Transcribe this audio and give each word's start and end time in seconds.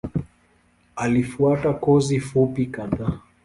Alifuata 0.95 1.73
kozi 1.73 2.19
fupi 2.19 2.65
kadhaa. 2.65 3.19